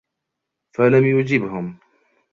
فَلَمْ 0.75 1.05
يُجِبْهُمْ 1.05 1.77